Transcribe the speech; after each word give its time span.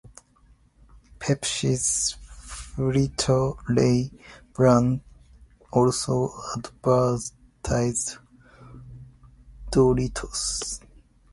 Pepsi's 1.19 2.15
Frito-Lay 2.43 4.09
brand 4.51 5.01
also 5.71 6.33
advertised 6.55 8.17
Doritos. 9.69 10.81